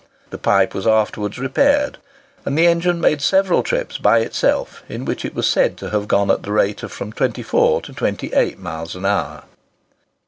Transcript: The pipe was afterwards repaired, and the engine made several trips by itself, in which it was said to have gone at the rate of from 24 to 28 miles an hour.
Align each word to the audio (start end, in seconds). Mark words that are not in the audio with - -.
The 0.31 0.39
pipe 0.39 0.73
was 0.73 0.87
afterwards 0.87 1.37
repaired, 1.37 1.99
and 2.43 2.57
the 2.57 2.65
engine 2.65 2.99
made 2.99 3.21
several 3.21 3.61
trips 3.61 3.99
by 3.99 4.21
itself, 4.21 4.81
in 4.89 5.05
which 5.05 5.23
it 5.23 5.35
was 5.35 5.45
said 5.45 5.77
to 5.77 5.91
have 5.91 6.07
gone 6.07 6.31
at 6.31 6.41
the 6.41 6.51
rate 6.51 6.81
of 6.81 6.91
from 6.91 7.13
24 7.13 7.81
to 7.83 7.93
28 7.93 8.57
miles 8.57 8.95
an 8.95 9.05
hour. 9.05 9.43